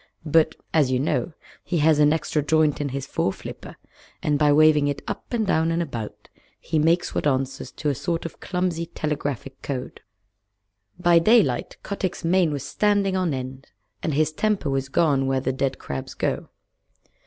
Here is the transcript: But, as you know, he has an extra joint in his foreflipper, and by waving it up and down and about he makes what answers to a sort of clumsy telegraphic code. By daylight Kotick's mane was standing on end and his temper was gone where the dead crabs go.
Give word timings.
But, 0.25 0.55
as 0.73 0.89
you 0.89 0.99
know, 0.99 1.33
he 1.63 1.77
has 1.77 1.99
an 1.99 2.11
extra 2.11 2.41
joint 2.41 2.81
in 2.81 2.89
his 2.89 3.05
foreflipper, 3.05 3.75
and 4.23 4.39
by 4.39 4.51
waving 4.51 4.87
it 4.87 5.03
up 5.07 5.31
and 5.31 5.45
down 5.45 5.69
and 5.71 5.79
about 5.79 6.27
he 6.59 6.79
makes 6.79 7.13
what 7.13 7.27
answers 7.27 7.71
to 7.73 7.89
a 7.89 7.93
sort 7.93 8.25
of 8.25 8.39
clumsy 8.39 8.87
telegraphic 8.87 9.61
code. 9.61 10.01
By 10.99 11.19
daylight 11.19 11.77
Kotick's 11.83 12.25
mane 12.25 12.51
was 12.51 12.63
standing 12.65 13.15
on 13.15 13.31
end 13.31 13.67
and 14.01 14.15
his 14.15 14.31
temper 14.31 14.71
was 14.71 14.89
gone 14.89 15.27
where 15.27 15.39
the 15.39 15.53
dead 15.53 15.77
crabs 15.77 16.15
go. 16.15 16.49